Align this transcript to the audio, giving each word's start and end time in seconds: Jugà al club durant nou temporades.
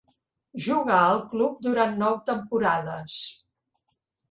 Jugà 0.67 0.95
al 0.99 1.19
club 1.33 1.59
durant 1.67 1.95
nou 2.05 2.19
temporades. 2.33 3.21